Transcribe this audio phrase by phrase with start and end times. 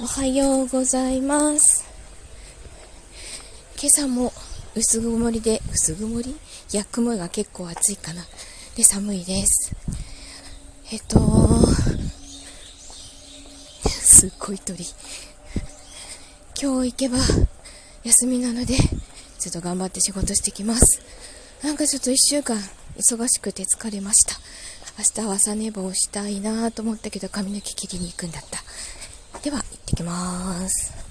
[0.00, 1.84] おはようございます。
[3.82, 4.32] 今朝も
[4.76, 6.30] 薄曇りで薄曇り？
[6.30, 6.36] い
[6.76, 8.24] や雲が結構暑いかな。
[8.76, 9.74] で寒いです。
[10.92, 11.18] えっと
[13.88, 14.84] すっごい鳥。
[16.62, 17.18] 今日行けば
[18.04, 18.76] 休みなので
[19.40, 21.02] ちょっと頑張って仕事してきます。
[21.64, 22.56] なんかちょっと1週間
[22.96, 24.36] 忙しくて疲れました。
[24.96, 28.62] 明日は朝寝坊したいなと思ったけど髪の毛切りに行くんだった。
[29.98, 31.07] きます。